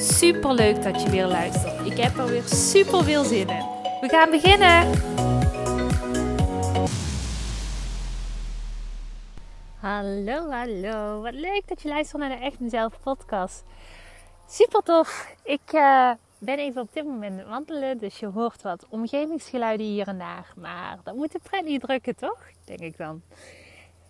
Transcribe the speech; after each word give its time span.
Super 0.00 0.54
leuk 0.54 0.82
dat 0.82 1.02
je 1.02 1.10
weer 1.10 1.26
luistert. 1.26 1.86
Ik 1.86 1.96
heb 1.96 2.16
er 2.16 2.26
weer 2.26 2.42
super 2.42 3.04
veel 3.04 3.24
zin 3.24 3.48
in. 3.48 3.64
We 4.00 4.08
gaan 4.08 4.30
beginnen. 4.30 4.90
Hallo, 9.80 10.50
hallo. 10.50 11.22
Wat 11.22 11.34
leuk 11.34 11.62
dat 11.66 11.82
je 11.82 11.88
luistert 11.88 12.20
naar 12.20 12.38
de 12.38 12.44
Echt 12.44 12.60
Mezelf 12.60 13.00
podcast. 13.02 13.64
Super 14.48 14.82
tof. 14.82 15.34
Ik 15.42 15.72
uh, 15.72 16.10
ben 16.38 16.58
even 16.58 16.82
op 16.82 16.92
dit 16.92 17.04
moment 17.04 17.46
wandelen, 17.48 17.98
dus 17.98 18.18
je 18.18 18.26
hoort 18.26 18.62
wat 18.62 18.86
omgevingsgeluiden 18.88 19.86
hier 19.86 20.08
en 20.08 20.18
daar. 20.18 20.52
Maar 20.56 20.98
dat 21.04 21.14
moet 21.14 21.32
de 21.32 21.40
pret 21.42 21.64
niet 21.64 21.80
drukken, 21.80 22.16
toch? 22.16 22.38
Denk 22.64 22.80
ik 22.80 22.96
dan. 22.96 23.22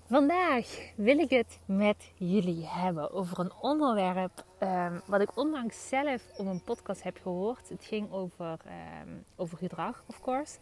Vandaag 0.08 0.92
wil 0.96 1.18
ik 1.18 1.30
het 1.30 1.58
met 1.64 2.10
jullie 2.14 2.66
hebben 2.66 3.12
over 3.12 3.38
een 3.38 3.52
onderwerp 3.60 4.44
um, 4.60 5.00
wat 5.06 5.20
ik 5.20 5.36
onlangs 5.36 5.88
zelf 5.88 6.22
op 6.36 6.46
een 6.46 6.62
podcast 6.62 7.02
heb 7.02 7.18
gehoord. 7.22 7.68
Het 7.68 7.84
ging 7.84 8.12
over, 8.12 8.58
um, 9.02 9.24
over 9.36 9.58
gedrag, 9.58 10.04
of 10.06 10.20
course. 10.20 10.58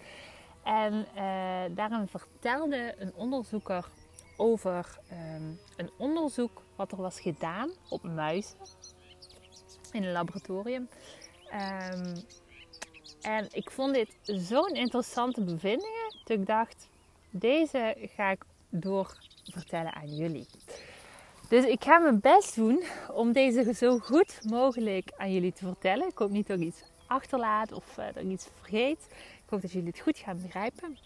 En 0.62 0.94
uh, 0.94 1.76
daarin 1.76 2.06
vertelde 2.08 2.94
een 2.98 3.12
onderzoeker 3.14 3.88
over 4.36 4.98
um, 5.12 5.58
een 5.76 5.90
onderzoek 5.98 6.62
wat 6.76 6.92
er 6.92 7.02
was 7.02 7.20
gedaan 7.20 7.70
op 7.88 8.02
muizen 8.02 8.58
in 9.92 10.04
een 10.04 10.12
laboratorium. 10.12 10.88
en 13.20 13.48
ik 13.52 13.70
vond 13.70 13.94
dit 13.94 14.16
zo'n 14.22 14.74
interessante 14.74 15.44
bevindingen 15.44 16.16
dat 16.24 16.38
ik 16.38 16.46
dacht, 16.46 16.88
deze 17.30 17.96
ga 18.16 18.30
ik 18.30 18.44
door 18.68 19.16
vertellen 19.52 19.94
aan 19.94 20.16
jullie. 20.16 20.46
Dus 21.48 21.64
ik 21.64 21.84
ga 21.84 21.98
mijn 21.98 22.20
best 22.20 22.54
doen 22.54 22.82
om 23.12 23.32
deze 23.32 23.74
zo 23.74 23.98
goed 23.98 24.40
mogelijk 24.48 25.12
aan 25.16 25.32
jullie 25.32 25.52
te 25.52 25.66
vertellen. 25.66 26.08
Ik 26.08 26.18
hoop 26.18 26.30
niet 26.30 26.46
dat 26.46 26.60
ik 26.60 26.66
iets 26.66 26.82
achterlaat 27.06 27.72
of 27.72 27.98
uh, 27.98 28.04
dat 28.06 28.22
ik 28.22 28.30
iets 28.30 28.48
vergeet. 28.54 29.06
Ik 29.10 29.50
hoop 29.50 29.60
dat 29.60 29.72
jullie 29.72 29.88
het 29.88 30.00
goed 30.00 30.18
gaan 30.18 30.42
begrijpen. 30.42 30.96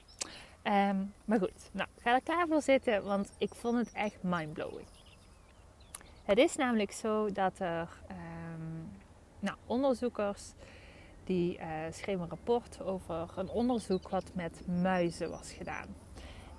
Um, 0.65 1.13
maar 1.25 1.39
goed, 1.39 1.71
nou, 1.73 1.89
ga 2.01 2.15
er 2.15 2.23
klaar 2.23 2.47
voor 2.47 2.63
zitten, 2.63 3.05
want 3.05 3.31
ik 3.39 3.55
vond 3.55 3.77
het 3.77 3.93
echt 3.93 4.23
mindblowing. 4.23 4.87
Het 6.25 6.39
is 6.39 6.57
namelijk 6.57 6.93
zo 6.93 7.33
dat 7.33 7.59
er 7.59 7.89
um, 8.11 8.91
nou, 9.39 9.57
onderzoekers 9.67 10.53
die 11.25 11.59
uh, 11.59 11.67
schreven 11.91 12.23
een 12.23 12.29
rapport 12.29 12.83
over 12.83 13.29
een 13.37 13.49
onderzoek 13.49 14.09
wat 14.09 14.31
met 14.35 14.67
muizen 14.67 15.31
was 15.31 15.53
gedaan. 15.53 15.87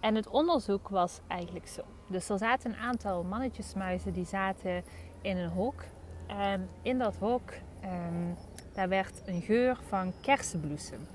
En 0.01 0.15
het 0.15 0.27
onderzoek 0.27 0.89
was 0.89 1.19
eigenlijk 1.27 1.67
zo. 1.67 1.81
Dus 2.07 2.29
er 2.29 2.37
zaten 2.37 2.71
een 2.71 2.77
aantal 2.77 3.23
mannetjesmuizen 3.23 4.13
die 4.13 4.25
zaten 4.25 4.83
in 5.21 5.37
een 5.37 5.49
hok. 5.49 5.83
En 6.27 6.69
in 6.81 6.97
dat 6.97 7.15
hok, 7.15 7.51
um, 7.83 8.35
daar 8.73 8.89
werd 8.89 9.21
een 9.25 9.41
geur 9.41 9.79
van 9.87 10.13
kersenbloesem 10.21 11.07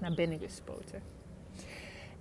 naar 0.00 0.14
binnen 0.14 0.38
gespoten. 0.38 1.02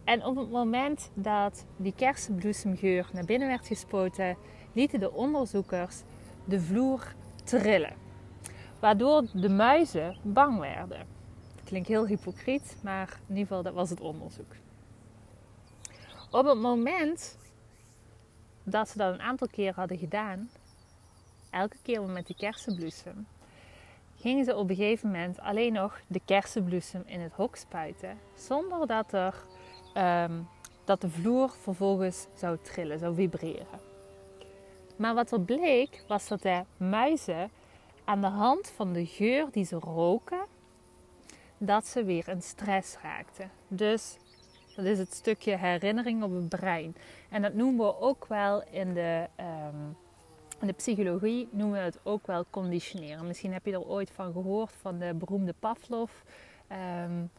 En 0.04 0.26
op 0.26 0.36
het 0.36 0.52
moment 0.52 1.12
dat 1.14 1.66
die 1.78 1.94
kersenbloesemgeur 1.96 3.10
naar 3.14 3.26
binnen 3.26 3.48
werd 3.48 3.68
gespoten, 3.68 4.38
lieten 4.74 5.00
de 5.00 5.12
onderzoekers 5.12 6.02
de 6.46 6.60
vloer 6.60 7.14
trillen. 7.44 7.94
Waardoor 8.80 9.26
de 9.34 9.50
muizen 9.50 10.18
bang 10.22 10.60
werden. 10.60 11.06
Klinkt 11.64 11.88
heel 11.88 12.08
hypocriet, 12.08 12.78
maar 12.84 13.20
in 13.28 13.36
ieder 13.36 13.48
geval 13.48 13.64
dat 13.64 13.74
was 13.74 13.90
het 13.90 14.00
onderzoek. 14.00 14.56
Op 16.34 16.46
het 16.46 16.58
moment 16.58 17.38
dat 18.64 18.90
ze 18.90 18.98
dat 18.98 19.14
een 19.14 19.22
aantal 19.22 19.48
keer 19.48 19.74
hadden 19.74 19.98
gedaan, 19.98 20.50
elke 21.50 21.78
keer 21.82 22.02
met 22.02 22.28
die 22.28 22.36
kersenbloesem, 22.36 23.28
gingen 24.16 24.46
ze 24.46 24.56
op 24.56 24.70
een 24.70 24.76
gegeven 24.76 25.12
moment 25.12 25.40
alleen 25.40 25.74
nog 25.74 26.00
de 26.08 26.22
kersenbloesem 26.26 27.04
in 27.06 27.20
het 27.20 27.34
hok 27.34 27.56
spuiten, 27.56 28.18
zonder 28.36 28.88
dat, 28.88 29.14
er, 29.14 29.36
um, 29.98 30.48
dat 30.84 31.02
de 31.02 31.10
vloer 31.10 31.50
vervolgens 31.62 32.28
zou 32.36 32.58
trillen, 32.62 33.00
zou 33.00 33.16
vibreren. 33.16 33.80
Maar 34.96 35.14
wat 35.14 35.32
er 35.32 35.42
bleek, 35.42 36.04
was 36.08 36.28
dat 36.28 36.42
de 36.42 36.64
muizen 36.78 37.52
aan 38.04 38.22
de 38.22 38.28
hand 38.28 38.70
van 38.76 38.94
de 38.94 39.06
geur 39.06 39.48
die 39.52 39.66
ze 39.66 39.76
roken, 39.76 40.46
dat 41.58 41.88
ze 41.88 42.04
weer 42.04 42.28
in 42.28 42.42
stress 42.42 42.98
raakten. 43.02 43.52
Dus 43.68 44.18
dat 44.76 44.86
is 44.86 44.98
het 44.98 45.14
stukje 45.14 45.58
herinnering 45.58 46.24
op 46.24 46.34
het 46.34 46.50
brein. 46.50 46.96
En 47.30 47.42
dat 47.42 47.54
noemen 47.54 47.86
we 47.86 48.00
ook 48.00 48.26
wel 48.26 48.64
in 48.72 48.94
de, 48.94 49.28
um, 49.40 49.98
in 50.62 50.68
de 50.68 50.74
psychologie, 50.74 51.48
noemen 51.52 51.80
we 51.80 51.86
het 51.86 52.00
ook 52.04 52.28
wel 52.28 52.46
conditioneren. 52.50 53.28
Misschien 53.28 53.54
heb 53.54 53.66
je 53.66 53.72
er 53.72 53.88
ooit 53.88 54.12
van 54.12 54.32
gehoord, 54.32 54.72
van 54.82 55.00
de 55.00 55.14
beroemde 55.14 55.54
Pavlov. 55.60 56.12
Um, 57.06 57.30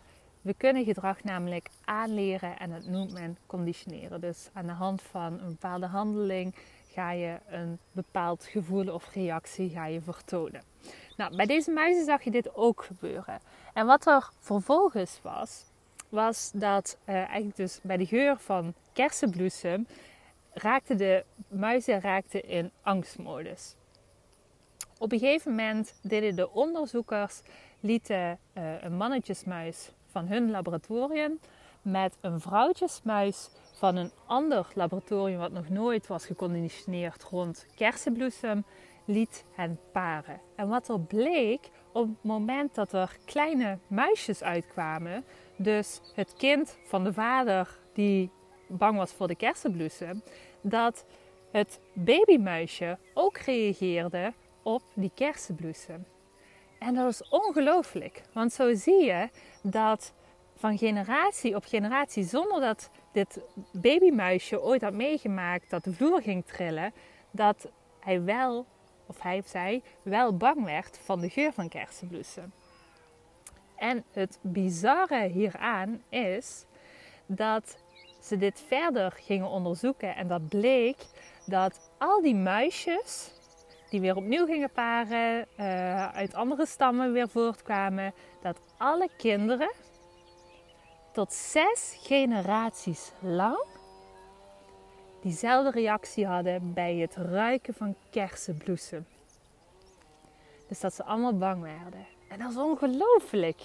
we 0.44 0.55
kunnen 0.55 0.84
gedrag 0.84 1.25
namelijk 1.25 1.69
aanleren 1.84 2.59
en 2.59 2.71
dat 2.71 2.87
noemt 2.87 3.12
men 3.12 3.39
conditioneren. 3.47 4.21
Dus 4.21 4.49
aan 4.53 4.67
de 4.67 4.73
hand 4.73 5.03
van 5.03 5.41
een 5.41 5.49
bepaalde 5.49 5.87
handeling 5.87 6.55
ga 6.93 7.11
je 7.11 7.39
een 7.47 7.78
bepaald 7.93 8.44
gevoel 8.44 8.93
of 8.93 9.15
reactie 9.15 9.71
ga 9.71 9.87
je 9.87 10.00
vertonen. 10.00 10.62
Nou, 11.17 11.37
bij 11.37 11.47
deze 11.47 11.71
muizen 11.71 12.05
zag 12.05 12.23
je 12.23 12.31
dit 12.31 12.55
ook 12.55 12.84
gebeuren. 12.84 13.41
En 13.73 13.87
wat 13.87 14.06
er 14.06 14.31
vervolgens 14.39 15.21
was, 15.23 15.65
was 16.15 16.51
dat 16.55 16.99
uh, 17.09 17.15
eigenlijk 17.15 17.57
dus 17.57 17.81
bij 17.83 17.97
de 17.97 18.07
geur 18.07 18.37
van 18.39 18.75
kersenbloesem 18.93 19.87
raakten 20.53 20.97
de 20.97 21.25
muizen 21.49 22.01
raakten 22.01 22.49
in 22.49 22.71
angstmodus. 22.83 23.75
Op 24.99 25.13
een 25.13 25.19
gegeven 25.19 25.51
moment 25.51 25.95
deden 26.03 26.37
de 26.37 26.51
onderzoekers 26.51 27.41
lieten 27.81 28.39
uh, 28.55 28.83
een 28.83 28.97
mannetjesmuis 28.97 29.91
van 30.07 30.27
hun 30.27 30.51
laboratorium 30.51 31.39
met 31.83 32.17
een 32.21 32.41
vrouwtjesmuis 32.41 33.49
van 33.73 33.97
een 33.97 34.11
ander 34.27 34.67
laboratorium 34.75 35.39
wat 35.39 35.53
nog 35.53 35.69
nooit 35.69 36.07
was 36.07 36.27
geconditioneerd 36.27 37.23
rond 37.23 37.67
kersenbloesem 37.75 38.65
liet 39.05 39.45
hen 39.53 39.79
paren. 39.93 40.41
En 40.57 40.69
wat 40.69 40.89
er 40.89 41.01
bleek 41.01 41.71
op 41.93 42.09
het 42.09 42.23
moment 42.23 42.75
dat 42.75 42.93
er 42.93 43.17
kleine 43.25 43.79
muisjes 43.87 44.43
uitkwamen, 44.43 45.25
dus 45.57 46.01
het 46.15 46.35
kind 46.37 46.77
van 46.85 47.05
de 47.05 47.13
vader 47.13 47.79
die 47.93 48.31
bang 48.67 48.97
was 48.97 49.13
voor 49.13 49.29
de 49.29 49.35
kersenbloesem, 49.35 50.23
dat 50.61 51.05
het 51.51 51.81
babymuisje 51.93 52.99
ook 53.15 53.37
reageerde 53.37 54.33
op 54.63 54.83
die 54.95 55.11
kersenbloesem. 55.15 56.07
En 56.79 56.95
dat 56.95 57.09
is 57.09 57.29
ongelooflijk, 57.29 58.23
want 58.33 58.53
zo 58.53 58.75
zie 58.75 59.05
je 59.05 59.29
dat 59.63 60.13
van 60.57 60.79
generatie 60.79 61.57
op 61.57 61.65
generatie, 61.65 62.25
zonder 62.25 62.61
dat 62.61 62.91
dit 63.13 63.41
babymuisje 63.73 64.63
ooit 64.63 64.83
had 64.83 64.93
meegemaakt 64.93 65.71
dat 65.71 65.85
de 65.85 65.93
vloer 65.93 66.23
ging 66.23 66.45
trillen, 66.45 66.93
dat 67.31 67.69
hij 68.01 68.23
wel, 68.23 68.67
of 69.07 69.21
hij 69.21 69.39
of 69.39 69.47
zij, 69.47 69.83
wel 70.03 70.37
bang 70.37 70.65
werd 70.65 70.99
van 71.03 71.21
de 71.21 71.29
geur 71.29 71.53
van 71.53 71.69
kersenbloesem. 71.69 72.53
En 73.85 74.05
het 74.13 74.39
bizarre 74.41 75.29
hieraan 75.29 76.03
is 76.09 76.65
dat 77.27 77.77
ze 78.21 78.37
dit 78.37 78.65
verder 78.67 79.13
gingen 79.13 79.49
onderzoeken 79.49 80.17
en 80.17 80.29
dat 80.29 80.49
bleek 80.49 80.97
dat 81.47 81.91
al 81.99 82.23
die 82.23 82.35
muisjes 82.35 83.33
die 83.91 84.01
weer 84.01 84.17
opnieuw 84.17 84.47
gingen 84.47 84.71
paren, 84.71 85.47
uh, 85.57 86.09
uit 86.09 86.35
andere 86.35 86.67
stammen 86.67 87.13
weer 87.13 87.29
voortkwamen, 87.29 88.15
dat 88.43 88.61
alle 88.79 89.09
kinderen 89.17 89.73
tot 91.13 91.33
zes 91.33 91.99
generaties 92.03 93.13
lang 93.21 93.65
diezelfde 95.21 95.71
reactie 95.71 96.27
hadden 96.27 96.73
bij 96.73 96.97
het 96.97 97.17
ruiken 97.17 97.75
van 97.75 97.97
kersenbloesem. 98.11 99.07
Dus 100.69 100.81
dat 100.81 100.95
ze 100.95 101.05
allemaal 101.05 101.39
bang 101.39 101.63
werden. 101.63 102.13
En 102.35 102.41
dat 102.41 102.51
is 102.51 102.57
ongelooflijk. 102.57 103.61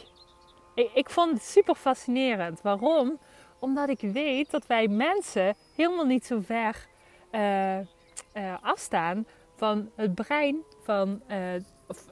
Ik, 0.76 0.92
ik 0.94 1.10
vond 1.10 1.34
het 1.34 1.44
super 1.44 1.76
fascinerend. 1.76 2.62
Waarom? 2.62 3.20
Omdat 3.60 3.90
ik 3.90 4.00
weet 4.00 4.52
dat 4.52 4.68
wij 4.68 4.88
mensen 4.88 5.56
helemaal 5.76 6.06
niet 6.06 6.26
zo 6.26 6.40
ver 6.40 6.88
uh, 7.32 7.78
uh, 7.78 7.84
afstaan 8.62 9.26
van 9.56 9.90
het 9.96 10.16
brein 10.16 10.64
van, 10.84 11.22
uh, 11.32 11.38
of, 11.88 12.06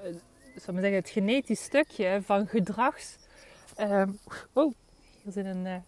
maar 0.54 0.82
zeggen, 0.82 0.94
het 0.94 1.10
genetisch 1.10 1.64
stukje 1.64 2.20
van 2.24 2.48
gedrags. 2.48 3.16
Ehm, 3.76 4.10
oh, 4.54 4.74
hier 5.24 5.32
zit 5.32 5.46
een 5.46 5.84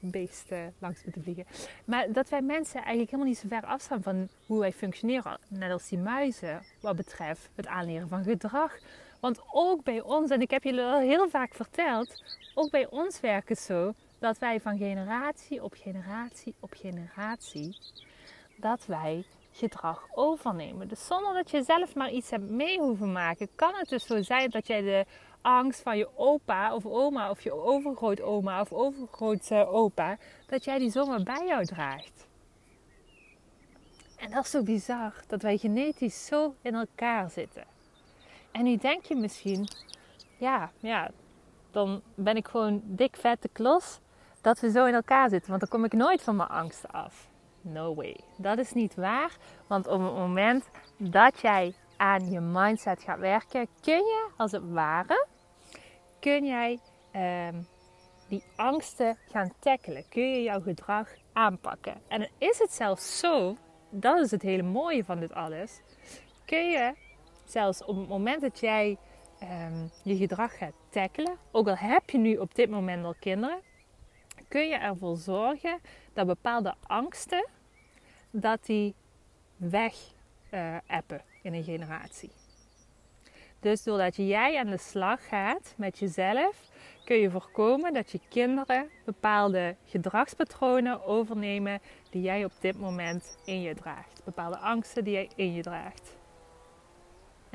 beest 0.00 0.48
langs 0.78 1.04
moeten 1.04 1.22
vliegen. 1.22 1.46
Maar 1.84 2.12
dat 2.12 2.28
wij 2.28 2.42
mensen 2.42 2.74
eigenlijk 2.74 3.10
helemaal 3.10 3.32
niet 3.32 3.38
zo 3.38 3.48
ver 3.48 3.64
afstaan 3.64 4.02
van 4.02 4.28
hoe 4.46 4.60
wij 4.60 4.72
functioneren. 4.72 5.38
Net 5.48 5.72
als 5.72 5.88
die 5.88 5.98
muizen, 5.98 6.62
wat 6.80 6.96
betreft 6.96 7.48
het 7.54 7.66
aanleren 7.66 8.08
van 8.08 8.24
gedrag. 8.24 8.78
Want 9.24 9.40
ook 9.52 9.82
bij 9.82 10.00
ons, 10.00 10.30
en 10.30 10.40
ik 10.40 10.50
heb 10.50 10.64
jullie 10.64 10.82
al 10.82 10.98
heel 10.98 11.28
vaak 11.28 11.54
verteld, 11.54 12.22
ook 12.54 12.70
bij 12.70 12.90
ons 12.90 13.20
werkt 13.20 13.48
het 13.48 13.58
zo 13.58 13.92
dat 14.18 14.38
wij 14.38 14.60
van 14.60 14.78
generatie 14.78 15.62
op 15.62 15.74
generatie 15.76 16.54
op 16.60 16.72
generatie, 16.76 17.78
dat 18.56 18.86
wij 18.86 19.24
gedrag 19.52 20.06
overnemen. 20.14 20.88
Dus 20.88 21.06
zonder 21.06 21.34
dat 21.34 21.50
je 21.50 21.62
zelf 21.62 21.94
maar 21.94 22.10
iets 22.10 22.30
hebt 22.30 22.50
mee 22.50 22.78
hoeven 22.78 23.12
maken, 23.12 23.48
kan 23.54 23.74
het 23.74 23.88
dus 23.88 24.06
zo 24.06 24.22
zijn 24.22 24.50
dat 24.50 24.66
jij 24.66 24.80
de 24.80 25.04
angst 25.40 25.80
van 25.80 25.96
je 25.96 26.08
opa 26.16 26.74
of 26.74 26.86
oma 26.86 27.30
of 27.30 27.40
je 27.40 27.52
overgrootoma 27.52 28.60
of 28.60 28.72
overgrootopa, 28.72 30.18
dat 30.46 30.64
jij 30.64 30.78
die 30.78 30.90
zomaar 30.90 31.22
bij 31.22 31.46
jou 31.46 31.64
draagt. 31.64 32.26
En 34.16 34.30
dat 34.30 34.44
is 34.44 34.50
zo 34.50 34.62
bizar, 34.62 35.14
dat 35.26 35.42
wij 35.42 35.56
genetisch 35.56 36.26
zo 36.26 36.54
in 36.62 36.74
elkaar 36.74 37.30
zitten. 37.30 37.73
En 38.54 38.64
nu 38.64 38.76
denk 38.76 39.04
je 39.04 39.14
misschien, 39.16 39.68
ja, 40.38 40.70
ja, 40.78 41.10
dan 41.70 42.02
ben 42.14 42.36
ik 42.36 42.48
gewoon 42.48 42.82
dik 42.84 43.16
vette 43.16 43.48
klos 43.48 44.00
dat 44.40 44.60
we 44.60 44.70
zo 44.70 44.84
in 44.84 44.94
elkaar 44.94 45.28
zitten. 45.28 45.48
Want 45.48 45.60
dan 45.60 45.70
kom 45.70 45.84
ik 45.84 45.92
nooit 45.92 46.22
van 46.22 46.36
mijn 46.36 46.48
angsten 46.48 46.90
af. 46.90 47.28
No 47.60 47.94
way. 47.94 48.16
Dat 48.36 48.58
is 48.58 48.72
niet 48.72 48.94
waar. 48.94 49.36
Want 49.66 49.86
op 49.86 50.00
het 50.00 50.12
moment 50.12 50.68
dat 50.96 51.40
jij 51.40 51.74
aan 51.96 52.30
je 52.30 52.40
mindset 52.40 53.02
gaat 53.02 53.18
werken, 53.18 53.68
kun 53.80 53.96
je 53.96 54.28
als 54.36 54.52
het 54.52 54.70
ware, 54.70 55.26
kun 56.20 56.44
jij 56.44 56.78
ehm, 57.12 57.62
die 58.28 58.44
angsten 58.56 59.18
gaan 59.30 59.52
tackelen. 59.58 60.04
Kun 60.08 60.30
je 60.30 60.42
jouw 60.42 60.60
gedrag 60.60 61.08
aanpakken. 61.32 62.00
En 62.08 62.28
is 62.38 62.58
het 62.58 62.72
zelfs 62.72 63.18
zo, 63.18 63.56
dat 63.90 64.18
is 64.18 64.30
het 64.30 64.42
hele 64.42 64.62
mooie 64.62 65.04
van 65.04 65.20
dit 65.20 65.34
alles. 65.34 65.80
Kun 66.44 66.70
je 66.70 66.94
zelfs 67.44 67.84
op 67.84 67.96
het 67.96 68.08
moment 68.08 68.40
dat 68.40 68.60
jij 68.60 68.96
ehm, 69.38 69.86
je 70.02 70.16
gedrag 70.16 70.58
gaat 70.58 70.74
tackelen, 70.88 71.36
ook 71.50 71.68
al 71.68 71.76
heb 71.76 72.10
je 72.10 72.18
nu 72.18 72.36
op 72.36 72.54
dit 72.54 72.70
moment 72.70 73.04
al 73.04 73.14
kinderen, 73.20 73.60
kun 74.48 74.68
je 74.68 74.76
ervoor 74.76 75.16
zorgen 75.16 75.78
dat 76.12 76.26
bepaalde 76.26 76.74
angsten 76.86 77.48
dat 78.30 78.66
die 78.66 78.94
weg 79.56 79.94
uh, 80.50 80.76
in 81.42 81.54
een 81.54 81.64
generatie. 81.64 82.30
Dus 83.60 83.82
doordat 83.82 84.16
jij 84.16 84.58
aan 84.58 84.70
de 84.70 84.78
slag 84.78 85.28
gaat 85.28 85.74
met 85.76 85.98
jezelf, 85.98 86.60
kun 87.04 87.16
je 87.16 87.30
voorkomen 87.30 87.92
dat 87.92 88.10
je 88.10 88.20
kinderen 88.28 88.90
bepaalde 89.04 89.76
gedragspatronen 89.84 91.04
overnemen 91.04 91.80
die 92.10 92.22
jij 92.22 92.44
op 92.44 92.52
dit 92.60 92.78
moment 92.78 93.36
in 93.44 93.60
je 93.60 93.74
draagt. 93.74 94.24
Bepaalde 94.24 94.58
angsten 94.58 95.04
die 95.04 95.12
jij 95.12 95.30
in 95.36 95.52
je 95.52 95.62
draagt. 95.62 96.16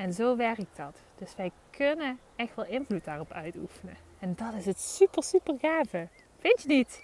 En 0.00 0.12
zo 0.12 0.36
werkt 0.36 0.76
dat. 0.76 0.96
Dus 1.18 1.34
wij 1.36 1.50
kunnen 1.70 2.18
echt 2.36 2.54
wel 2.54 2.64
invloed 2.64 3.04
daarop 3.04 3.32
uitoefenen. 3.32 3.96
En 4.18 4.34
dat 4.34 4.54
is 4.54 4.66
het 4.66 4.80
super, 4.80 5.22
super 5.22 5.54
gave. 5.60 6.08
Vind 6.38 6.62
je 6.62 6.68
niet? 6.68 7.02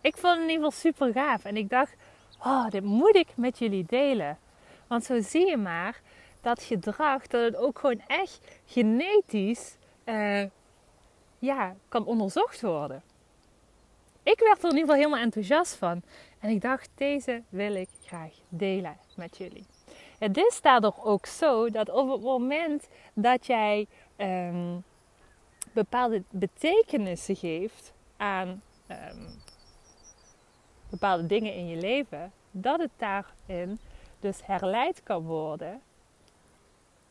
Ik 0.00 0.16
vond 0.16 0.34
het 0.34 0.42
in 0.42 0.50
ieder 0.50 0.64
geval 0.64 0.80
super 0.80 1.12
gaaf. 1.12 1.44
En 1.44 1.56
ik 1.56 1.70
dacht, 1.70 1.94
oh, 2.38 2.68
dit 2.68 2.84
moet 2.84 3.16
ik 3.16 3.36
met 3.36 3.58
jullie 3.58 3.84
delen. 3.86 4.38
Want 4.86 5.04
zo 5.04 5.20
zie 5.20 5.46
je 5.46 5.56
maar 5.56 6.00
dat 6.40 6.62
gedrag, 6.62 7.26
dat 7.26 7.42
het 7.42 7.56
ook 7.56 7.78
gewoon 7.78 8.02
echt 8.06 8.40
genetisch 8.66 9.76
uh, 10.04 10.44
ja, 11.38 11.74
kan 11.88 12.06
onderzocht 12.06 12.60
worden. 12.60 13.02
Ik 14.22 14.38
werd 14.38 14.58
er 14.58 14.70
in 14.70 14.76
ieder 14.76 14.80
geval 14.80 14.94
helemaal 14.94 15.24
enthousiast 15.24 15.74
van. 15.74 16.02
En 16.38 16.50
ik 16.50 16.60
dacht, 16.60 16.88
deze 16.94 17.42
wil 17.48 17.74
ik 17.74 17.88
graag 18.02 18.32
delen 18.48 18.96
met 19.16 19.36
jullie. 19.36 19.66
Het 20.24 20.36
is 20.36 20.60
daardoor 20.60 20.94
ook 21.02 21.26
zo 21.26 21.70
dat 21.70 21.88
op 21.88 22.10
het 22.10 22.22
moment 22.22 22.88
dat 23.14 23.46
jij 23.46 23.86
um, 24.16 24.84
bepaalde 25.72 26.22
betekenissen 26.30 27.36
geeft 27.36 27.92
aan 28.16 28.62
um, 28.88 29.42
bepaalde 30.90 31.26
dingen 31.26 31.54
in 31.54 31.68
je 31.68 31.76
leven, 31.76 32.32
dat 32.50 32.80
het 32.80 32.90
daarin 32.96 33.78
dus 34.20 34.46
herleid 34.46 35.02
kan 35.02 35.22
worden 35.22 35.80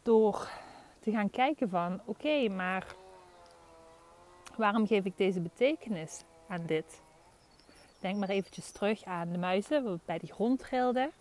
door 0.04 0.50
te 1.00 1.12
gaan 1.12 1.30
kijken 1.30 1.70
van 1.70 2.02
oké, 2.06 2.50
maar 2.50 2.96
waarom 4.58 4.88
geef 4.88 5.06
ik 5.06 5.18
deze 5.18 5.40
betekenis 5.40 6.24
aan 6.48 6.66
dit? 6.66 7.02
Denk 8.00 8.18
maar 8.18 8.30
eventjes 8.30 8.72
terug 8.72 9.04
aan 9.04 9.32
de 9.32 9.38
muizen 9.38 10.02
bij 10.06 10.18
die 10.18 10.34
grond 10.34 10.60
trilden. 10.60 11.12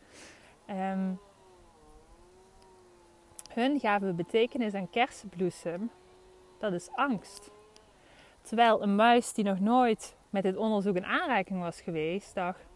Um, 0.70 1.20
hun 3.54 3.80
gaven 3.80 4.16
betekenis 4.16 4.74
aan 4.74 4.90
kersenbloesem. 4.90 5.90
Dat 6.58 6.72
is 6.72 6.88
angst. 6.92 7.50
Terwijl 8.42 8.82
een 8.82 8.96
muis 8.96 9.32
die 9.32 9.44
nog 9.44 9.60
nooit 9.60 10.16
met 10.30 10.42
dit 10.42 10.56
onderzoek 10.56 10.96
in 10.96 11.04
aanraking 11.04 11.60
was 11.60 11.80
geweest, 11.80 12.34
dacht, 12.34 12.66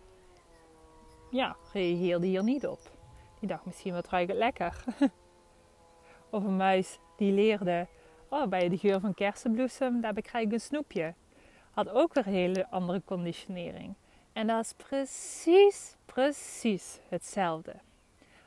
ja, 1.31 1.56
reageerde 1.73 2.26
hier 2.26 2.43
niet 2.43 2.67
op. 2.67 2.81
Die 3.40 3.49
dacht 3.49 3.64
misschien 3.64 3.93
wat 3.93 4.08
ruikt 4.08 4.28
het 4.31 4.38
lekker. 4.38 4.84
of 6.31 6.44
een 6.44 6.56
muis 6.56 6.99
die 7.17 7.32
leerde, 7.32 7.87
oh, 8.29 8.46
bij 8.46 8.69
de 8.69 8.79
geur 8.79 9.00
van 9.00 9.14
kersenbloesem, 9.14 10.00
daar 10.00 10.12
krijg 10.12 10.46
ik 10.46 10.52
een 10.52 10.61
snoepje. 10.61 11.14
Had 11.70 11.88
ook 11.88 12.14
weer 12.14 12.26
een 12.26 12.32
hele 12.32 12.70
andere 12.70 13.02
conditionering. 13.05 13.94
En 14.32 14.46
dat 14.46 14.64
is 14.64 14.72
precies, 14.72 15.96
precies 16.05 17.00
hetzelfde 17.08 17.75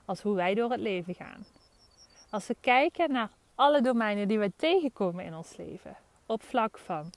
als 0.05 0.21
hoe 0.21 0.35
wij 0.35 0.53
door 0.53 0.71
het 0.71 0.79
leven 0.79 1.15
gaan. 1.15 1.45
Als 2.29 2.47
we 2.47 2.55
kijken 2.59 3.11
naar 3.11 3.29
alle 3.55 3.81
domeinen 3.81 4.27
die 4.27 4.39
we 4.39 4.51
tegenkomen 4.55 5.25
in 5.25 5.35
ons 5.35 5.57
leven, 5.57 5.95
op 6.25 6.43
vlak 6.43 6.77
van 6.77 7.09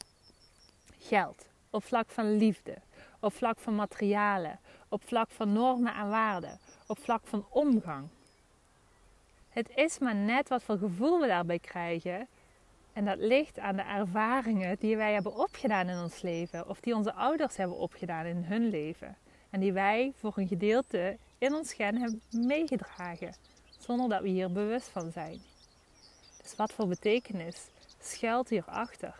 geld, 0.98 1.46
op 1.70 1.84
vlak 1.84 2.10
van 2.10 2.36
liefde, 2.36 2.76
op 3.20 3.32
vlak 3.32 3.58
van 3.58 3.74
materialen, 3.74 4.58
op 4.88 5.02
vlak 5.04 5.30
van 5.30 5.52
normen 5.52 5.94
en 5.94 6.08
waarden, 6.08 6.58
op 6.86 6.98
vlak 6.98 7.26
van 7.26 7.46
omgang. 7.48 8.08
Het 9.48 9.70
is 9.74 9.98
maar 9.98 10.14
net 10.14 10.48
wat 10.48 10.62
voor 10.62 10.78
gevoel 10.78 11.20
we 11.20 11.26
daarbij 11.26 11.58
krijgen. 11.58 12.28
En 12.92 13.04
dat 13.04 13.18
ligt 13.18 13.58
aan 13.58 13.76
de 13.76 13.82
ervaringen 13.82 14.76
die 14.78 14.96
wij 14.96 15.12
hebben 15.12 15.36
opgedaan 15.36 15.88
in 15.88 15.98
ons 15.98 16.22
leven, 16.22 16.68
of 16.68 16.80
die 16.80 16.94
onze 16.94 17.12
ouders 17.12 17.56
hebben 17.56 17.76
opgedaan 17.76 18.26
in 18.26 18.44
hun 18.44 18.68
leven. 18.68 19.16
En 19.50 19.60
die 19.60 19.72
wij 19.72 20.12
voor 20.16 20.32
een 20.36 20.48
gedeelte 20.48 21.16
in 21.38 21.54
ons 21.54 21.72
gen 21.74 21.96
hebben 21.96 22.22
meegedragen, 22.30 23.34
zonder 23.82 24.08
dat 24.08 24.20
we 24.20 24.28
hier 24.28 24.52
bewust 24.52 24.88
van 24.88 25.12
zijn. 25.12 25.40
Dus 26.42 26.56
wat 26.56 26.72
voor 26.72 26.86
betekenis 26.86 27.66
schuilt 27.98 28.48
hierachter? 28.48 29.14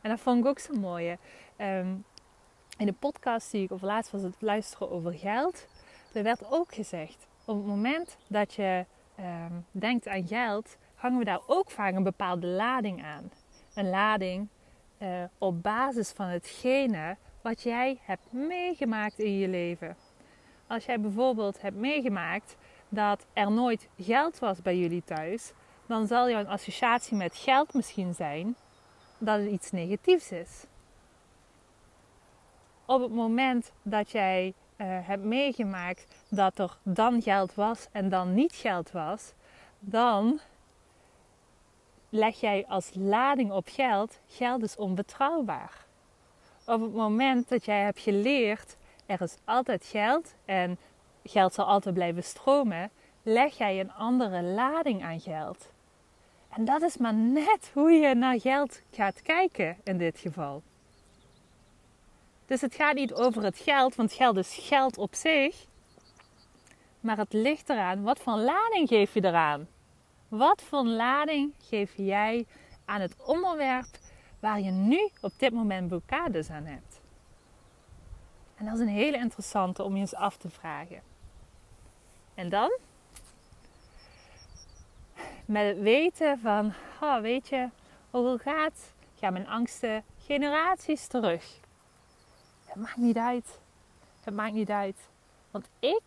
En 0.00 0.10
dat 0.10 0.20
vond 0.20 0.38
ik 0.38 0.46
ook 0.46 0.58
zo 0.58 0.74
mooi. 0.74 1.16
Ehm, 1.56 1.94
in 2.76 2.86
de 2.86 2.92
podcast 2.92 3.50
die 3.50 3.62
ik 3.62 3.72
over 3.72 3.86
laatst 3.86 4.12
was 4.12 4.22
het 4.22 4.36
luisteren 4.38 4.90
over 4.90 5.12
geld. 5.12 5.66
Er 6.12 6.22
werd 6.22 6.50
ook 6.50 6.74
gezegd, 6.74 7.26
op 7.44 7.56
het 7.56 7.66
moment 7.66 8.16
dat 8.26 8.54
je 8.54 8.84
ehm, 9.14 9.52
denkt 9.70 10.08
aan 10.08 10.26
geld, 10.26 10.76
hangen 10.94 11.18
we 11.18 11.24
daar 11.24 11.40
ook 11.46 11.70
vaak 11.70 11.94
een 11.94 12.02
bepaalde 12.02 12.46
lading 12.46 13.04
aan. 13.04 13.30
Een 13.74 13.90
lading 13.90 14.48
uh, 14.98 15.22
op 15.38 15.62
basis 15.62 16.10
van 16.10 16.26
hetgene 16.26 17.16
wat 17.42 17.62
jij 17.62 17.98
hebt 18.02 18.32
meegemaakt 18.32 19.18
in 19.18 19.38
je 19.38 19.48
leven. 19.48 19.96
Als 20.72 20.84
jij 20.84 21.00
bijvoorbeeld 21.00 21.60
hebt 21.60 21.76
meegemaakt 21.76 22.56
dat 22.88 23.26
er 23.32 23.50
nooit 23.50 23.88
geld 23.98 24.38
was 24.38 24.62
bij 24.62 24.78
jullie 24.78 25.02
thuis, 25.04 25.52
dan 25.86 26.06
zal 26.06 26.30
jouw 26.30 26.44
associatie 26.44 27.16
met 27.16 27.36
geld 27.36 27.74
misschien 27.74 28.14
zijn 28.14 28.56
dat 29.18 29.38
het 29.38 29.50
iets 29.50 29.70
negatiefs 29.70 30.30
is. 30.30 30.64
Op 32.84 33.00
het 33.00 33.12
moment 33.12 33.72
dat 33.82 34.10
jij 34.10 34.46
uh, 34.46 34.86
hebt 34.86 35.24
meegemaakt 35.24 36.06
dat 36.28 36.58
er 36.58 36.76
dan 36.82 37.22
geld 37.22 37.54
was 37.54 37.88
en 37.90 38.08
dan 38.08 38.34
niet 38.34 38.52
geld 38.52 38.90
was, 38.90 39.32
dan 39.80 40.40
leg 42.08 42.40
jij 42.40 42.64
als 42.68 42.90
lading 42.94 43.52
op 43.52 43.68
geld, 43.68 44.20
geld 44.26 44.62
is 44.62 44.76
onbetrouwbaar. 44.76 45.84
Op 46.64 46.80
het 46.80 46.94
moment 46.94 47.48
dat 47.48 47.64
jij 47.64 47.82
hebt 47.82 48.00
geleerd, 48.00 48.76
er 49.12 49.22
is 49.22 49.36
altijd 49.44 49.84
geld 49.84 50.34
en 50.44 50.78
geld 51.24 51.54
zal 51.54 51.64
altijd 51.64 51.94
blijven 51.94 52.24
stromen, 52.24 52.90
leg 53.22 53.58
jij 53.58 53.80
een 53.80 53.92
andere 53.92 54.42
lading 54.42 55.02
aan 55.02 55.20
geld. 55.20 55.70
En 56.48 56.64
dat 56.64 56.82
is 56.82 56.96
maar 56.96 57.14
net 57.14 57.70
hoe 57.72 57.90
je 57.90 58.14
naar 58.14 58.40
geld 58.40 58.80
gaat 58.90 59.22
kijken 59.22 59.76
in 59.84 59.98
dit 59.98 60.18
geval. 60.18 60.62
Dus 62.46 62.60
het 62.60 62.74
gaat 62.74 62.94
niet 62.94 63.14
over 63.14 63.42
het 63.42 63.58
geld, 63.58 63.94
want 63.94 64.12
geld 64.12 64.36
is 64.36 64.56
geld 64.60 64.98
op 64.98 65.14
zich. 65.14 65.66
Maar 67.00 67.16
het 67.16 67.32
ligt 67.32 67.68
eraan, 67.68 68.02
wat 68.02 68.18
voor 68.18 68.36
lading 68.36 68.88
geef 68.88 69.14
je 69.14 69.24
eraan? 69.24 69.68
Wat 70.28 70.62
voor 70.62 70.84
lading 70.84 71.52
geef 71.68 71.92
jij 71.96 72.46
aan 72.84 73.00
het 73.00 73.16
onderwerp 73.26 73.86
waar 74.40 74.60
je 74.60 74.70
nu 74.70 75.08
op 75.20 75.32
dit 75.36 75.52
moment 75.52 75.88
blokkades 75.88 76.50
aan 76.50 76.64
hebt? 76.64 76.91
En 78.62 78.68
dat 78.68 78.76
is 78.76 78.80
een 78.80 78.94
hele 78.94 79.16
interessante 79.16 79.82
om 79.82 79.94
je 79.94 80.00
eens 80.00 80.14
af 80.14 80.36
te 80.36 80.50
vragen. 80.50 81.02
En 82.34 82.48
dan 82.48 82.78
met 85.44 85.66
het 85.66 85.78
weten 85.78 86.38
van, 86.38 86.72
oh, 87.00 87.20
weet 87.20 87.48
je, 87.48 87.68
hoe 88.10 88.38
gaat, 88.38 88.92
gaan 89.18 89.32
mijn 89.32 89.48
angsten 89.48 90.04
generaties 90.18 91.06
terug. 91.06 91.58
Het 92.64 92.76
maakt 92.76 92.96
niet 92.96 93.16
uit. 93.16 93.60
Het 94.20 94.34
maakt 94.34 94.54
niet 94.54 94.70
uit. 94.70 94.98
Want 95.50 95.68
ik, 95.78 96.02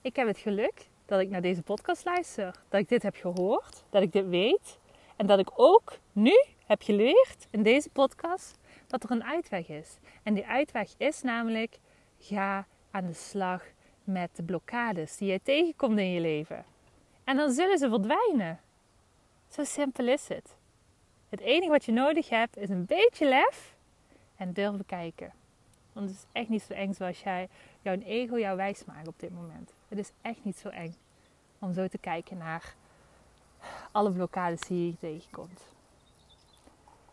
ik 0.00 0.16
heb 0.16 0.26
het 0.26 0.38
geluk 0.38 0.88
dat 1.06 1.20
ik 1.20 1.30
naar 1.30 1.42
deze 1.42 1.62
podcast 1.62 2.04
luister. 2.04 2.54
Dat 2.68 2.80
ik 2.80 2.88
dit 2.88 3.02
heb 3.02 3.16
gehoord, 3.16 3.84
dat 3.90 4.02
ik 4.02 4.12
dit 4.12 4.28
weet. 4.28 4.78
En 5.16 5.26
dat 5.26 5.38
ik 5.38 5.50
ook 5.54 5.98
nu 6.12 6.44
heb 6.66 6.82
geleerd 6.82 7.46
in 7.50 7.62
deze 7.62 7.90
podcast 7.90 8.58
dat 8.88 9.04
er 9.04 9.10
een 9.10 9.24
uitweg 9.24 9.68
is. 9.68 9.98
En 10.22 10.34
die 10.34 10.46
uitweg 10.46 10.94
is 10.96 11.22
namelijk: 11.22 11.78
ga 12.18 12.66
aan 12.90 13.06
de 13.06 13.12
slag 13.12 13.64
met 14.04 14.36
de 14.36 14.42
blokkades 14.42 15.16
die 15.16 15.30
je 15.32 15.40
tegenkomt 15.42 15.98
in 15.98 16.10
je 16.10 16.20
leven. 16.20 16.64
En 17.24 17.36
dan 17.36 17.50
zullen 17.50 17.78
ze 17.78 17.88
verdwijnen. 17.88 18.60
Zo 19.48 19.64
simpel 19.64 20.08
is 20.08 20.28
het. 20.28 20.56
Het 21.28 21.40
enige 21.40 21.70
wat 21.70 21.84
je 21.84 21.92
nodig 21.92 22.28
hebt 22.28 22.56
is 22.56 22.68
een 22.68 22.86
beetje 22.86 23.28
lef 23.28 23.76
en 24.36 24.52
durven 24.52 24.86
kijken. 24.86 25.32
Want 25.92 26.08
het 26.08 26.18
is 26.18 26.26
echt 26.32 26.48
niet 26.48 26.62
zo 26.62 26.72
eng 26.72 26.92
zoals 26.92 27.22
jij 27.22 27.48
jouw 27.82 27.98
ego 27.98 28.38
jou 28.38 28.56
wijs 28.56 28.84
maakt 28.84 29.08
op 29.08 29.20
dit 29.20 29.30
moment. 29.30 29.72
Het 29.88 29.98
is 29.98 30.10
echt 30.22 30.44
niet 30.44 30.56
zo 30.56 30.68
eng 30.68 30.94
om 31.58 31.72
zo 31.72 31.88
te 31.88 31.98
kijken 31.98 32.38
naar 32.38 32.74
alle 33.92 34.12
blokkades 34.12 34.60
die 34.60 34.86
je 34.86 34.96
tegenkomt. 34.98 35.60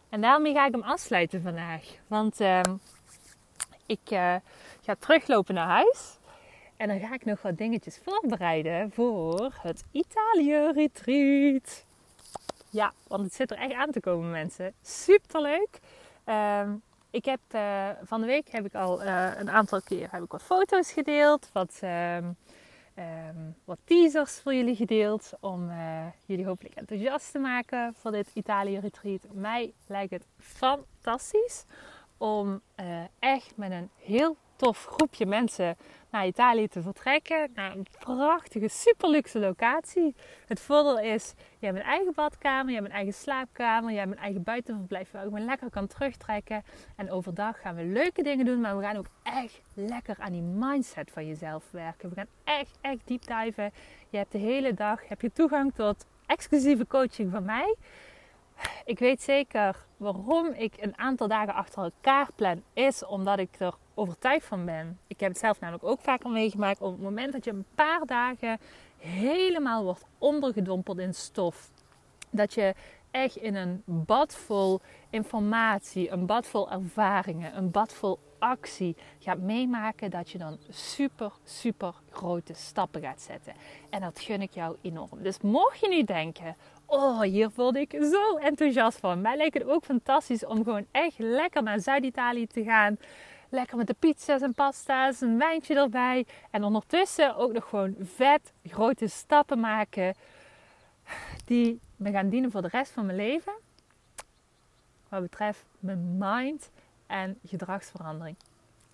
En 0.09 0.21
daarmee 0.21 0.53
ga 0.53 0.65
ik 0.65 0.71
hem 0.71 0.83
afsluiten 0.83 1.41
vandaag. 1.41 1.83
Want 2.07 2.39
ehm, 2.39 2.75
ik 3.85 4.11
uh, 4.11 4.35
ga 4.81 4.95
teruglopen 4.99 5.55
naar 5.55 5.67
huis. 5.67 6.17
En 6.77 6.87
dan 6.87 6.99
ga 6.99 7.13
ik 7.13 7.25
nog 7.25 7.41
wat 7.41 7.57
dingetjes 7.57 7.99
voorbereiden 8.03 8.91
voor 8.91 9.53
het 9.61 9.83
Italië 9.91 10.71
Retreat. 10.73 11.85
Ja, 12.69 12.91
want 13.07 13.23
het 13.23 13.33
zit 13.33 13.51
er 13.51 13.57
echt 13.57 13.73
aan 13.73 13.91
te 13.91 13.99
komen 13.99 14.31
mensen. 14.31 14.73
Super 14.81 15.41
leuk. 15.41 15.79
Ehm, 16.23 16.73
ik 17.09 17.25
heb 17.25 17.39
uh, 17.55 17.89
van 18.03 18.21
de 18.21 18.27
week 18.27 18.47
heb 18.49 18.65
ik 18.65 18.75
al 18.75 19.03
uh, 19.03 19.31
een 19.37 19.51
aantal 19.51 19.81
keer 19.81 20.07
heb 20.11 20.23
ik 20.23 20.31
wat 20.31 20.43
foto's 20.43 20.91
gedeeld, 20.91 21.49
wat, 21.53 21.79
um, 21.83 22.35
um, 22.95 23.55
wat 23.63 23.79
teasers 23.83 24.39
voor 24.39 24.53
jullie 24.53 24.75
gedeeld 24.75 25.31
om 25.39 25.69
uh, 25.69 26.05
jullie 26.25 26.45
hopelijk 26.45 26.75
enthousiast 26.75 27.31
te 27.31 27.39
maken 27.39 27.93
voor 27.93 28.11
dit 28.11 28.29
Italië 28.33 28.77
retreat. 28.77 29.27
Mij 29.33 29.73
lijkt 29.87 30.11
het 30.11 30.27
fantastisch 30.37 31.65
om 32.17 32.61
echt 33.19 33.57
met 33.57 33.71
een 33.71 33.89
heel 33.95 34.37
tof 34.55 34.85
groepje 34.85 35.25
mensen 35.25 35.77
Italië 36.23 36.67
te 36.67 36.81
vertrekken. 36.81 37.51
Naar 37.53 37.71
een 37.71 37.85
prachtige, 37.99 38.67
super 38.67 39.09
luxe 39.09 39.39
locatie. 39.39 40.15
Het 40.47 40.59
voordeel 40.59 40.99
is, 40.99 41.33
je 41.59 41.65
hebt 41.65 41.77
een 41.77 41.85
eigen 41.85 42.13
badkamer, 42.15 42.69
je 42.69 42.75
hebt 42.75 42.89
een 42.89 42.95
eigen 42.95 43.13
slaapkamer, 43.13 43.91
je 43.91 43.97
hebt 43.97 44.11
een 44.11 44.17
eigen 44.17 44.43
buitenverblijf 44.43 45.11
waar 45.11 45.21
je 45.23 45.29
ook 45.29 45.39
lekker 45.39 45.69
kan 45.69 45.87
terugtrekken. 45.87 46.63
En 46.95 47.11
overdag 47.11 47.61
gaan 47.61 47.75
we 47.75 47.83
leuke 47.83 48.23
dingen 48.23 48.45
doen, 48.45 48.61
maar 48.61 48.77
we 48.77 48.83
gaan 48.83 48.97
ook 48.97 49.09
echt 49.23 49.61
lekker 49.73 50.15
aan 50.19 50.31
die 50.31 50.41
mindset 50.41 51.11
van 51.11 51.27
jezelf 51.27 51.63
werken. 51.71 52.09
We 52.09 52.15
gaan 52.15 52.27
echt, 52.43 52.77
echt 52.81 53.07
deep 53.07 53.25
diven. 53.27 53.71
Je 54.09 54.17
hebt 54.17 54.31
de 54.31 54.37
hele 54.37 54.73
dag 54.73 55.07
heb 55.07 55.21
je 55.21 55.31
toegang 55.31 55.73
tot 55.73 56.05
exclusieve 56.25 56.87
coaching 56.87 57.31
van 57.31 57.45
mij. 57.45 57.75
Ik 58.85 58.99
weet 58.99 59.21
zeker 59.21 59.85
waarom 59.97 60.47
ik 60.53 60.73
een 60.79 60.97
aantal 60.97 61.27
dagen 61.27 61.53
achter 61.53 61.83
elkaar 61.83 62.27
plan, 62.35 62.63
is 62.73 63.05
omdat 63.05 63.39
ik 63.39 63.49
er 63.59 63.73
overtuigd 63.95 64.45
van 64.45 64.65
ben. 64.65 64.99
Ik 65.07 65.19
heb 65.19 65.29
het 65.29 65.39
zelf 65.39 65.59
namelijk 65.59 65.85
ook 65.85 66.01
vaak 66.01 66.23
al 66.23 66.31
meegemaakt. 66.31 66.81
Op 66.81 66.91
het 66.91 67.01
moment 67.01 67.33
dat 67.33 67.43
je 67.43 67.51
een 67.51 67.65
paar 67.75 68.05
dagen 68.05 68.59
helemaal 68.97 69.83
wordt 69.83 70.05
ondergedompeld 70.17 70.97
in 70.97 71.13
stof. 71.13 71.69
Dat 72.29 72.53
je 72.53 72.73
echt 73.11 73.35
in 73.35 73.55
een 73.55 73.83
bad 73.85 74.35
vol 74.35 74.81
informatie, 75.09 76.11
een 76.11 76.25
bad 76.25 76.47
vol 76.47 76.71
ervaringen, 76.71 77.57
een 77.57 77.71
bad 77.71 77.93
vol 77.93 78.19
actie 78.39 78.95
gaat 79.19 79.37
meemaken, 79.37 80.11
dat 80.11 80.29
je 80.29 80.37
dan 80.37 80.57
super, 80.69 81.31
super 81.43 81.93
grote 82.09 82.53
stappen 82.53 83.01
gaat 83.01 83.21
zetten. 83.21 83.53
En 83.89 84.01
dat 84.01 84.19
gun 84.19 84.41
ik 84.41 84.53
jou 84.53 84.75
enorm. 84.81 85.23
Dus 85.23 85.39
mocht 85.39 85.79
je 85.79 85.87
nu 85.87 86.03
denken, 86.03 86.55
oh, 86.85 87.21
hier 87.21 87.49
word 87.55 87.75
ik 87.75 87.97
zo 88.11 88.37
enthousiast 88.37 88.99
van. 88.99 89.21
Mij 89.21 89.37
lijkt 89.37 89.53
het 89.53 89.67
ook 89.67 89.85
fantastisch 89.85 90.45
om 90.45 90.63
gewoon 90.63 90.85
echt 90.91 91.17
lekker 91.17 91.63
naar 91.63 91.79
Zuid-Italië 91.79 92.47
te 92.47 92.63
gaan. 92.63 92.97
Lekker 93.55 93.77
met 93.77 93.87
de 93.87 93.95
pizza's 93.99 94.41
en 94.41 94.53
pasta's, 94.53 95.21
een 95.21 95.37
wijntje 95.37 95.75
erbij. 95.75 96.25
En 96.51 96.63
ondertussen 96.63 97.35
ook 97.35 97.53
nog 97.53 97.69
gewoon 97.69 97.95
vet 97.99 98.53
grote 98.63 99.07
stappen 99.07 99.59
maken. 99.59 100.15
Die 101.45 101.79
me 101.95 102.11
gaan 102.11 102.29
dienen 102.29 102.51
voor 102.51 102.61
de 102.61 102.67
rest 102.67 102.91
van 102.91 103.05
mijn 103.05 103.17
leven. 103.17 103.53
Wat 105.09 105.21
betreft 105.21 105.65
mijn 105.79 106.17
mind 106.17 106.69
en 107.07 107.39
gedragsverandering. 107.45 108.35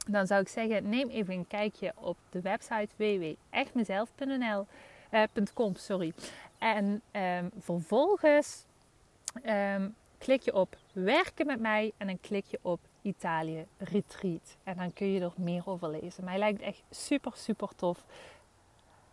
Dan 0.08 0.28
zou 0.28 0.42
ik 0.42 0.48
zeggen, 0.48 0.90
neem 0.90 1.10
even 1.10 1.34
een 1.34 1.48
kijkje 1.48 1.94
op 1.96 2.18
de 2.30 2.42
website 2.42 2.90
www.echtmezelf.nl 2.96 4.68
uh, 5.12 5.74
sorry. 5.74 6.14
En 6.58 7.02
um, 7.12 7.52
vervolgens 7.60 8.66
um, 9.46 9.96
klik 10.18 10.42
je 10.42 10.54
op 10.54 10.78
werken 10.94 11.46
met 11.46 11.60
mij 11.60 11.92
en 11.98 12.08
dan 12.08 12.20
klik 12.20 12.46
je 12.46 12.60
op 12.62 12.80
Italië 13.02 13.66
Retreat. 13.78 14.58
En 14.64 14.78
dan 14.78 14.94
kun 14.94 15.08
je 15.08 15.20
er 15.22 15.34
meer 15.36 15.64
over 15.66 15.90
lezen. 15.90 16.24
Mij 16.24 16.38
lijkt 16.38 16.62
echt 16.62 16.84
super, 16.90 17.32
super 17.36 17.76
tof. 17.76 18.04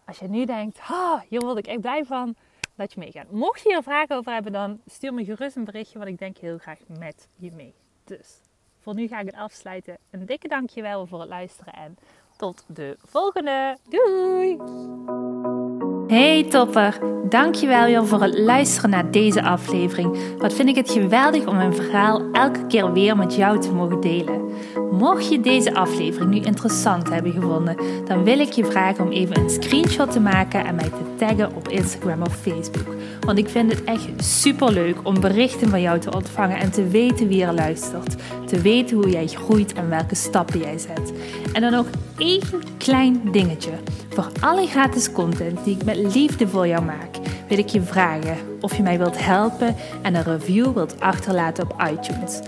Als 0.05 0.19
je 0.19 0.29
nu 0.29 0.45
denkt, 0.45 0.79
ah, 0.79 1.21
hier 1.29 1.41
word 1.41 1.59
ik 1.59 1.67
echt 1.67 1.81
blij 1.81 2.05
van 2.05 2.35
dat 2.75 2.93
je 2.93 3.01
meegaat. 3.01 3.31
Mocht 3.31 3.63
je 3.63 3.69
hier 3.69 3.83
vragen 3.83 4.17
over 4.17 4.33
hebben, 4.33 4.53
dan 4.53 4.81
stuur 4.87 5.15
me 5.15 5.25
gerust 5.25 5.57
een 5.57 5.65
berichtje, 5.65 5.99
want 5.99 6.11
ik 6.11 6.19
denk 6.19 6.37
heel 6.39 6.59
graag 6.59 6.79
met 6.99 7.29
je 7.37 7.53
mee. 7.53 7.75
Dus 8.05 8.41
voor 8.79 8.95
nu 8.95 9.09
ga 9.09 9.21
ik 9.21 9.27
het 9.27 9.35
afsluiten. 9.35 9.99
Een 10.11 10.27
dikke 10.27 10.49
dankjewel 10.49 11.07
voor 11.07 11.21
het 11.21 11.29
luisteren 11.29 11.73
en 11.73 11.99
tot 12.37 12.65
de 12.67 12.97
volgende. 12.99 13.79
Doei! 13.89 15.67
Hey 16.09 16.45
topper, 16.45 16.99
dankjewel 17.29 17.85
weer 17.85 18.07
voor 18.07 18.23
het 18.23 18.39
luisteren 18.39 18.91
naar 18.91 19.11
deze 19.11 19.43
aflevering. 19.43 20.19
Wat 20.39 20.55
vind 20.55 20.69
ik 20.69 20.77
het 20.77 20.91
geweldig 20.91 21.47
om 21.47 21.57
mijn 21.57 21.75
verhaal 21.75 22.23
elke 22.33 22.67
keer 22.67 22.93
weer 22.93 23.17
met 23.17 23.35
jou 23.35 23.61
te 23.61 23.73
mogen 23.73 24.01
delen. 24.01 24.49
Mocht 24.91 25.29
je 25.29 25.41
deze 25.41 25.75
aflevering 25.75 26.31
nu 26.31 26.41
interessant 26.41 27.09
hebben 27.09 27.33
gevonden, 27.33 27.77
dan 28.05 28.25
wil 28.25 28.39
ik 28.39 28.53
je 28.53 28.65
vragen 28.65 29.05
om 29.05 29.11
even 29.11 29.39
een 29.39 29.51
screenshot 29.51 30.13
te 30.13 30.21
maken 30.21 30.65
en 30.65 30.75
mij 30.75 30.89
te 30.89 31.15
taggen 31.17 31.57
op 31.57 31.69
Instagram 31.69 32.23
of 32.23 32.37
Facebook. 32.37 32.95
Want 33.21 33.39
ik 33.39 33.49
vind 33.49 33.73
het 33.73 33.85
echt 33.85 34.09
super 34.17 34.73
leuk 34.73 34.97
om 35.03 35.21
berichten 35.21 35.69
van 35.69 35.81
jou 35.81 35.99
te 35.99 36.15
ontvangen 36.15 36.59
en 36.59 36.71
te 36.71 36.89
weten 36.89 37.29
wie 37.29 37.45
er 37.45 37.55
luistert. 37.55 38.17
Te 38.47 38.61
weten 38.61 38.97
hoe 38.97 39.11
jij 39.11 39.27
groeit 39.27 39.73
en 39.73 39.89
welke 39.89 40.15
stappen 40.15 40.61
jij 40.61 40.79
zet. 40.79 41.13
En 41.53 41.61
dan 41.61 41.73
nog 41.73 41.87
één 42.19 42.43
klein 42.79 43.21
dingetje. 43.33 43.71
Voor 44.09 44.29
alle 44.41 44.67
gratis 44.67 45.13
content 45.13 45.65
die 45.65 45.77
ik 45.77 45.85
met 45.85 45.97
liefde 45.97 46.49
voor 46.49 46.67
jou 46.67 46.85
maak, 46.85 47.17
wil 47.49 47.59
ik 47.59 47.69
je 47.69 47.83
vragen 47.83 48.37
of 48.61 48.77
je 48.77 48.83
mij 48.83 48.99
wilt 48.99 49.25
helpen 49.25 49.77
en 50.03 50.15
een 50.15 50.25
review 50.25 50.73
wilt 50.73 51.01
achterlaten 51.01 51.65
op 51.65 51.83
iTunes. 51.93 52.41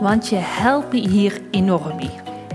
Want 0.00 0.28
je 0.28 0.36
helpt 0.38 0.92
me 0.92 1.08
hier 1.08 1.40
enorm 1.50 1.96
mee. 1.96 2.29